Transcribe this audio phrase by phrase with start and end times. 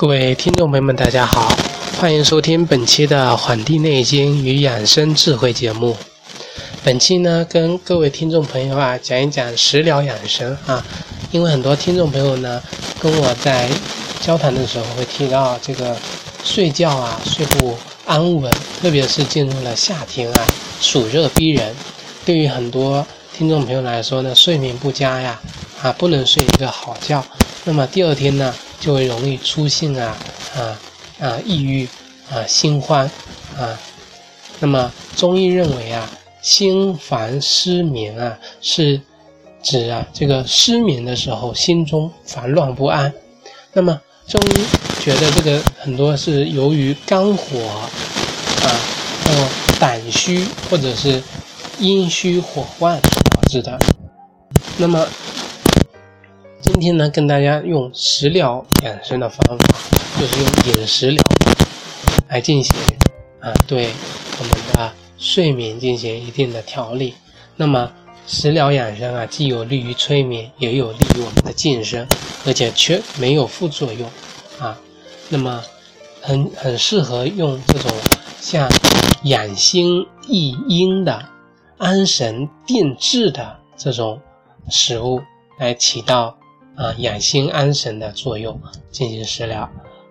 [0.00, 1.54] 各位听众朋友们，大家好，
[1.98, 5.94] 欢迎收听本期的《黄帝内经与养生智慧》节目。
[6.82, 10.82] 本期呢，跟各位听众朋友啊讲一讲食疗养生啊，
[11.30, 12.62] 因为很多听众朋友呢
[12.98, 13.68] 跟我在
[14.22, 15.94] 交谈的时候会提到这个
[16.42, 17.76] 睡觉啊睡不
[18.06, 20.46] 安稳，特别是进入了夏天啊，
[20.80, 21.76] 暑热逼人，
[22.24, 23.06] 对于很多
[23.36, 25.38] 听众朋友来说呢，睡眠不佳呀
[25.82, 27.22] 啊，不能睡一个好觉，
[27.64, 28.54] 那么第二天呢？
[28.80, 30.16] 就会容易出现啊
[30.56, 30.80] 啊
[31.20, 31.86] 啊抑郁
[32.32, 33.04] 啊心慌
[33.56, 33.78] 啊，
[34.58, 36.10] 那么中医认为啊
[36.42, 38.98] 心烦失眠啊是
[39.62, 43.12] 指啊这个失眠的时候心中烦乱不安，
[43.74, 44.64] 那么中医
[45.04, 48.80] 觉得这个很多是由于肝火啊
[49.26, 51.22] 或胆虚或者是
[51.78, 52.98] 阴虚火旺
[53.30, 53.78] 导致的，
[54.78, 55.06] 那么。
[56.72, 59.64] 今天呢，跟大家用食疗养生的方法，
[60.20, 61.20] 就是用饮食疗
[62.28, 62.72] 来进行
[63.40, 63.90] 啊，对
[64.38, 67.14] 我们的睡眠进行一定的调理。
[67.56, 67.90] 那么
[68.28, 72.06] 食疗养生啊，既有利于催眠，也有利于我们的健身，
[72.46, 74.08] 而且却没有副作用
[74.60, 74.78] 啊。
[75.28, 75.60] 那么
[76.22, 77.90] 很很适合用这种
[78.40, 78.70] 像
[79.24, 81.26] 养心益阴的、
[81.78, 84.20] 安神定志的这种
[84.70, 85.20] 食物
[85.58, 86.39] 来起到。
[86.76, 89.68] 啊，养心安神的作用进行食疗，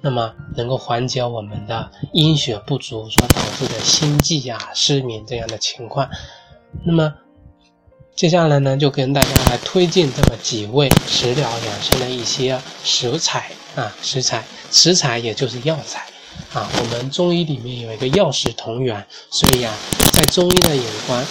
[0.00, 6.08] 那么能够缓解我们的阴血不足所导致的心悸啊、失眠这样的情况。
[6.84, 7.14] 那么
[8.14, 16.06] 接下来呢，就跟大家来推荐这么几位食疗养生的一些食材啊，食材，食材也就是药材
[16.52, 16.70] 啊。
[16.78, 19.74] 我们中医里面有一个药食同源，所以啊，
[20.12, 21.24] 在中医的眼光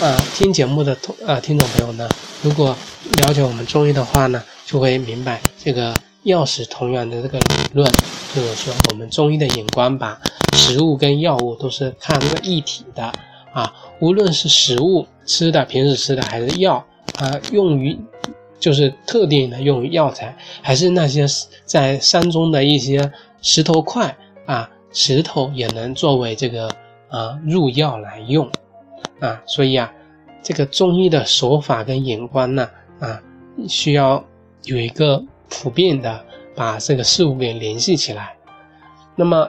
[0.00, 2.08] 啊，听节目的同啊听众朋友呢，
[2.42, 2.76] 如果
[3.18, 4.42] 了解我们中医的话呢。
[4.68, 5.94] 就会明白这个
[6.24, 7.90] 药食同源的这个理论，
[8.34, 10.20] 就是说我们中医的眼光吧
[10.52, 13.10] 食物跟药物都是看这个一体的
[13.54, 16.84] 啊，无论是食物吃的平时吃的还是药
[17.16, 17.98] 啊，用于
[18.60, 21.24] 就是特定的用于药材，还是那些
[21.64, 23.10] 在山中的一些
[23.40, 24.14] 石头块
[24.44, 26.68] 啊，石头也能作为这个
[27.08, 28.46] 啊入药来用
[29.20, 29.92] 啊，所以啊，
[30.42, 32.68] 这个中医的手法跟眼光呢
[33.00, 33.22] 啊，
[33.68, 34.24] 需要。
[34.64, 36.22] 有一个普遍的
[36.54, 38.36] 把这个事物给联系起来。
[39.14, 39.48] 那么，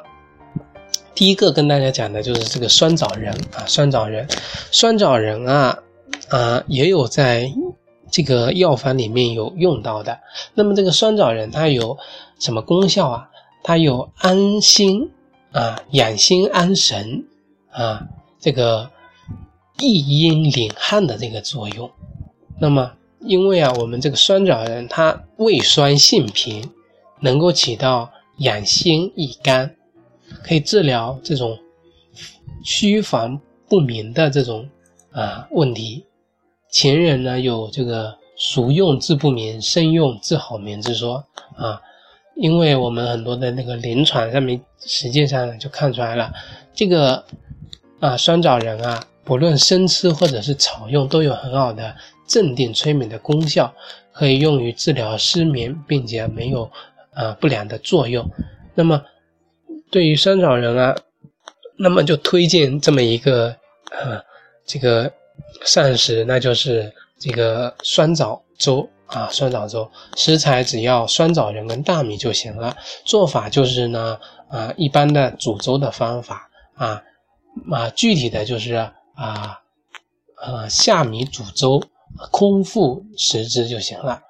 [1.16, 4.26] 第一个跟大家讲的就是这个酸枣仁啊，酸枣仁，
[4.72, 5.78] 酸枣仁啊
[6.30, 7.52] 啊也有在
[8.12, 10.18] 这个药方里面有用到的。
[10.54, 11.98] 那么这个酸枣仁它有
[12.40, 13.30] 什么功效啊？
[13.64, 15.10] 它有安心
[15.52, 17.26] 啊、养心安神
[17.72, 18.08] 啊、
[18.40, 18.90] 这个
[19.80, 21.90] 益阴敛汗的这个作用。
[22.60, 22.94] 那么。
[23.22, 26.72] 因为啊，我们这个酸枣仁它味酸性平，
[27.20, 29.76] 能够起到养心益肝，
[30.42, 31.60] 可以治疗这种
[32.64, 33.38] 虚烦
[33.68, 34.70] 不明的这种
[35.12, 36.06] 啊问题。
[36.72, 41.22] 前人呢有这个熟用治不眠，生用治好眠之说
[41.58, 41.82] 啊。
[42.38, 46.32] 因为我们很多的那个临床上面，实际上就看出来了，
[46.74, 47.22] 这个
[48.00, 51.96] 啊酸枣仁啊，不论生吃或者是炒用，都有很好的。
[52.28, 53.72] 镇定催眠的功效
[54.12, 56.68] 可以用于治疗失眠，并且没有
[57.14, 58.28] 啊不良的作用。
[58.74, 59.00] 那么
[59.92, 60.96] 对于酸枣仁啊，
[61.78, 63.50] 那么就推荐这么一个
[63.92, 64.18] 啊
[64.66, 65.12] 这个
[65.64, 69.88] 膳食，那就是这个酸枣粥啊酸枣粥。
[70.16, 72.76] 食材只要酸枣仁跟大米就行了。
[73.06, 74.20] 做法就是呢
[74.50, 77.04] 啊一般的煮粥的方法啊
[77.72, 78.90] 啊具体的就是
[79.20, 79.60] 啊
[80.42, 81.84] 呃下米煮粥。
[82.32, 84.24] 空腹食之就行了，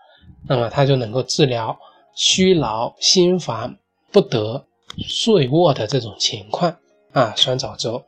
[0.47, 1.79] 那么它就能够治疗
[2.13, 3.79] 虚劳、心烦
[4.11, 4.65] 不得
[5.07, 6.75] 睡卧的这种情况
[7.13, 7.33] 啊。
[7.37, 8.03] 酸枣粥。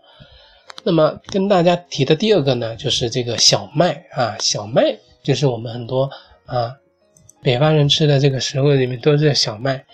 [0.84, 6.12] 那么跟大家提的第二个呢，就是这个小麦啊，小麦就是我们很多
[6.46, 6.76] 啊
[7.42, 9.86] 北方人吃的这个食物里面都是小麦，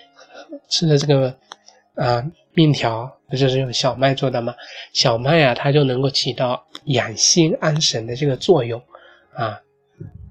[0.68, 1.38] 吃的这个
[1.94, 2.26] 啊
[2.58, 4.56] 面条不就是用小麦做的吗？
[4.92, 8.82] 小麦啊，它就能够起到养心安神的这个作用
[9.36, 9.62] 啊。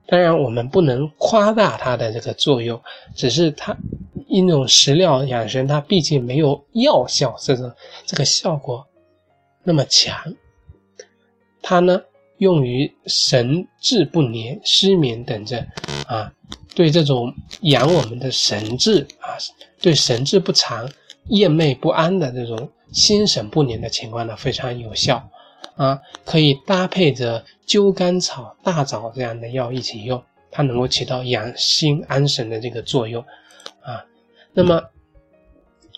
[0.09, 2.83] 当然，我们不能夸大它的这个作用，
[3.15, 3.77] 只是它
[4.27, 7.73] 一种食疗养生，它毕竟没有药效这种
[8.05, 8.85] 这个效果
[9.63, 10.35] 那么强。
[11.63, 12.03] 它呢，
[12.39, 15.65] 用于神志不宁、失眠等症
[16.09, 16.33] 啊，
[16.75, 19.39] 对这种养我们的神志啊，
[19.81, 20.91] 对神志不长、
[21.29, 25.29] 夜寐不安的这种心神不宁的情况呢，非常有效。
[25.77, 33.23] 啊，可以搭配着灸甘草、大枣这样的药一起用，它能够起到养心安神的这个作用
[33.83, 34.03] 啊。
[34.55, 34.83] 那么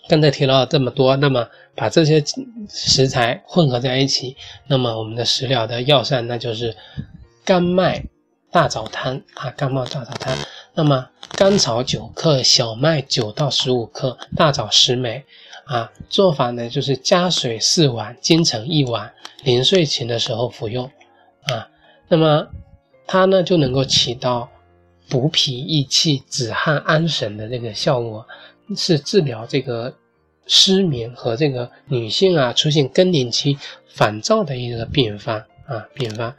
[0.09, 2.21] 刚才提到这么多，那么把这些
[2.67, 4.35] 食材混合在一起，
[4.67, 6.75] 那么我们的食疗的药膳那就是
[7.45, 8.03] 甘麦
[8.51, 10.37] 大枣汤啊，甘麦大枣汤。
[10.79, 15.25] 那么甘草九克，小麦九到十五克，大枣十枚
[15.65, 15.91] 啊。
[16.07, 20.89] 做法呢就是加水四碗，金橙一碗，临睡前的时候服用
[21.41, 21.67] 啊。
[22.07, 22.47] 那么
[23.05, 24.49] 它呢就能够起到
[25.09, 28.25] 补脾益气、止汗安神的这个效果。
[28.77, 29.93] 是治疗这个
[30.47, 33.57] 失眠和这个女性啊出现更年期
[33.89, 36.37] 烦躁的一个病发啊病发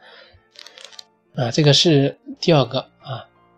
[1.35, 2.89] 啊，这个是第二个。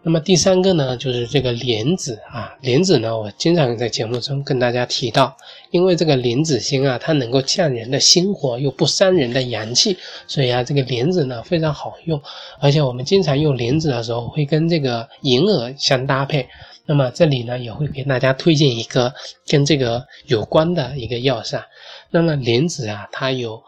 [0.06, 5.34] 那么第三个呢，就是这个莲子啊，莲子呢，我经常在节目中跟大家提到，
[5.72, 9.98] 因为这个莲子心啊，它能够降人的心火，又不伤人的阳气，
[10.28, 12.22] 所以啊，这个莲子呢非常好用，
[12.60, 16.50] 而且我们经常用莲子的时候会跟这个银耳相搭配。
[16.86, 19.14] 那么这里呢也会给大家推荐一个
[19.48, 21.64] 跟这个有关的一个药膳。
[22.12, 23.64] 那么莲子啊，它有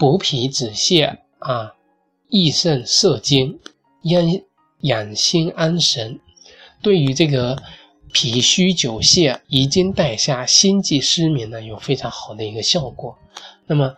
[0.00, 1.72] 补脾止泻啊、
[2.28, 3.60] 益肾摄精、
[4.02, 4.20] 养
[4.80, 6.20] 养心安神，
[6.82, 7.62] 对于这个
[8.12, 13.16] 脾虚久泻、遗精带下、心悸失眠呢，有非常好的一个效果。
[13.66, 13.94] 那么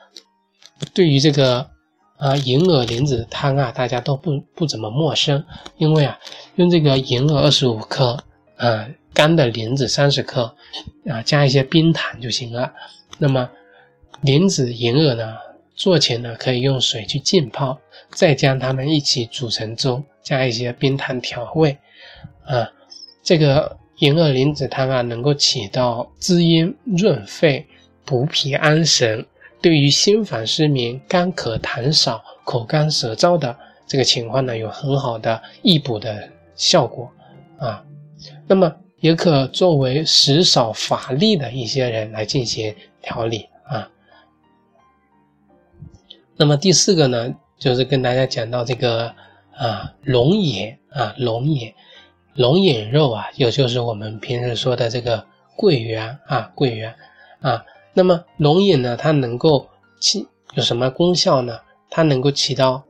[0.94, 1.70] 对于这个
[2.16, 5.44] 啊银耳莲子汤啊，大家都不不怎么陌生，
[5.76, 6.18] 因为啊
[6.56, 8.24] 用这个银耳二十五克。
[8.56, 10.56] 啊，干的莲子三十克，
[11.08, 12.72] 啊，加一些冰糖就行了。
[13.16, 13.48] 那么，
[14.22, 15.36] 莲子、银耳呢，
[15.76, 17.78] 做前呢可以用水去浸泡，
[18.10, 21.78] 再将它们一起煮成粥，加一些冰糖调味。
[22.44, 22.70] 啊，
[23.22, 27.66] 这个银耳莲子汤啊，能够起到滋阴润肺、
[28.04, 29.26] 补脾安神，
[29.62, 37.10] 对于心烦失眠、干咳痰少、口干舌燥的这个情况呢，有很好的益补的效果。
[37.58, 37.82] 啊。
[38.46, 43.88] 那么也可作为食少乏力的一些人来进行调理啊。
[46.36, 49.14] 那么第四个呢，就是跟大家讲到这个
[49.58, 51.74] 啊龙眼啊龙眼
[52.34, 55.26] 龙眼肉啊，也就是我们平时说的这个
[55.56, 56.94] 桂圆啊桂圆
[57.40, 57.64] 啊。
[57.92, 59.68] 那么龙眼呢，它能够
[60.00, 61.58] 起有什么功效呢？
[61.90, 62.84] 它能够起到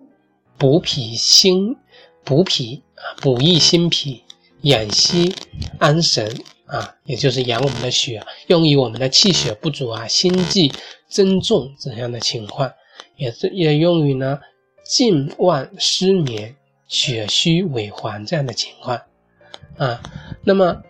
[0.56, 1.76] 补脾心、
[2.24, 4.22] 补脾啊补益心脾。
[4.62, 5.32] 养息
[5.78, 6.28] 安神
[6.66, 10.72] 啊，也就是养我们的血，用于我们的气血不足啊、心悸
[11.08, 12.68] 增重这样的情况，
[13.16, 14.40] 也是也用于呢
[14.84, 16.56] 静妄失眠、
[16.88, 19.00] 血虚萎黄这样的情况
[19.76, 20.02] 啊。
[20.42, 20.82] 那么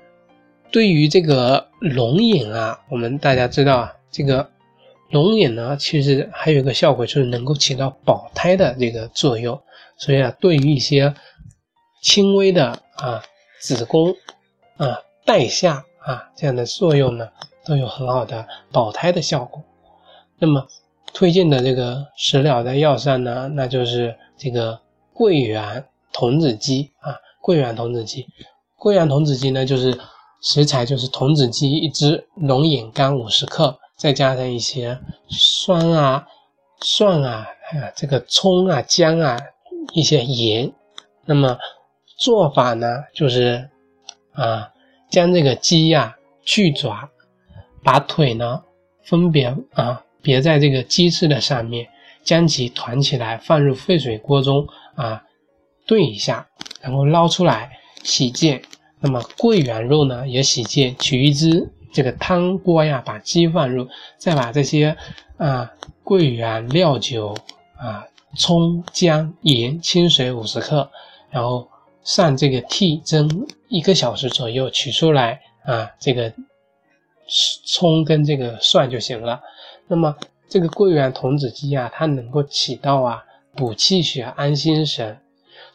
[0.70, 4.50] 对于这个龙眼啊，我们大家知道啊，这个
[5.10, 9.60] 龙眼呢，其实还有一个效果，就是能够起到保胎的这个作用，
[9.98, 11.14] 所以啊，对于一些
[12.00, 13.22] 轻微的啊。
[13.60, 14.14] 子宫
[14.76, 17.28] 啊，带下啊，这样的作用呢，
[17.64, 19.60] 都有很好的保胎的效果。
[20.38, 20.64] 那么
[21.12, 24.78] 推荐的这个食疗的药膳呢，那就是这个
[25.18, 28.24] 桂圆童子鸡啊，桂圆童子鸡。
[28.76, 29.98] 桂圆童子鸡呢，就是
[30.40, 34.96] 食材就是童子鸡一只，龙眼干五十克，再加上一些
[35.28, 36.24] 酸啊、
[36.82, 39.36] 蒜啊、啊这个葱啊、姜啊，
[39.92, 40.72] 一些盐。
[41.24, 41.58] 那么
[42.16, 43.68] 做法呢，就是
[44.34, 44.70] 啊，
[45.10, 47.10] 将这个鸡呀去爪，
[47.82, 48.62] 把腿呢
[49.02, 51.88] 分别啊别在这个鸡翅的上面，
[52.22, 54.64] 将其团起来放入沸水锅中
[54.98, 55.24] 啊
[55.86, 56.46] 炖一下，
[56.82, 58.60] 然后捞出来洗净。
[59.00, 63.88] 那么桂圆肉呢也洗净，取一只这个汤锅呀，把鸡放入，
[64.18, 64.96] 再把这些
[65.38, 65.72] 啊
[66.04, 67.34] 桂圆、料酒
[67.76, 68.04] 啊、
[68.36, 70.90] 葱、姜、盐、清水五十克，
[71.30, 71.68] 然后。
[72.04, 76.32] 上这个屉蒸一个小时左右，取出来啊，这个
[77.66, 79.38] 葱跟这个蒜就行了。
[79.88, 80.16] 那么
[80.48, 83.22] 这个桂圆童子鸡啊，它能够起到啊
[83.58, 85.18] 补气血、安心神，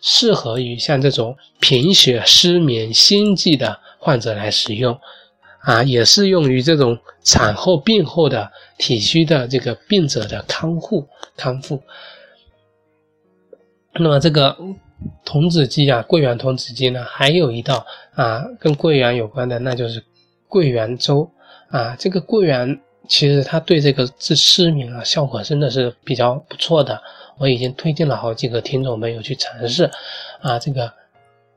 [0.01, 4.97] 适合于像这种贫血、失眠、心悸的患者来使用
[5.59, 11.83] 啊，也适用于这种产后、病后的体虚的这个病者的康复康复。
[13.93, 14.57] 那么这个。
[15.25, 17.85] 童子鸡啊，桂圆童子鸡呢，还有一道
[18.15, 20.01] 啊，跟桂圆有关的，那就是
[20.47, 21.29] 桂圆粥
[21.67, 21.93] 啊。
[21.99, 27.01] 这个桂圆其实它对这个治失眠啊，效果真的是比较不错的。
[27.37, 29.89] 我已经推荐了好几个听众朋友去尝试
[30.41, 30.57] 啊。
[30.59, 30.91] 这个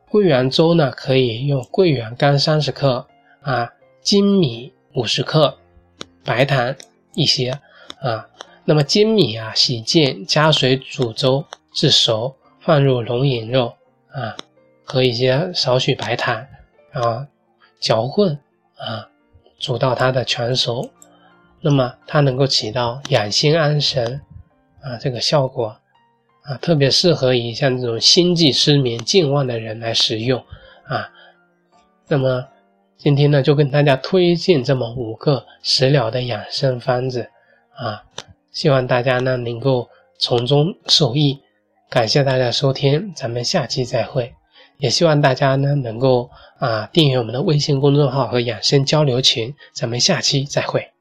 [0.09, 3.07] 桂圆粥呢，可以用桂圆干三十克
[3.43, 3.73] 啊，
[4.03, 5.57] 粳米五十克，
[6.25, 6.75] 白糖
[7.15, 7.51] 一些
[8.01, 8.27] 啊。
[8.65, 12.35] 那么粳米啊，洗净，加水煮粥至熟。
[12.59, 13.73] 放入龙眼肉
[14.11, 14.37] 啊，
[14.83, 16.45] 和一些少许白糖
[16.91, 17.25] 啊，
[17.79, 18.37] 搅混
[18.77, 19.09] 啊，
[19.61, 20.91] 煮到它的全熟，
[21.61, 24.21] 那么它能够起到养心安神
[24.83, 25.77] 啊这个效果
[26.43, 30.39] 啊，特别适合于像这种心悸失眠、健忘的人来食用
[30.85, 31.09] 啊。
[32.09, 32.47] 那么
[32.97, 37.29] 今天呢，就跟大家推荐这么五个食疗的养生方子
[37.75, 38.05] 啊，
[38.53, 41.41] 希望大家呢能够从中受益。
[41.91, 44.33] 感谢大家收听，咱们下期再会。
[44.79, 50.96] 也希望大家呢能够啊订阅我们的微信公众号和养生交流群，咱们下期再会。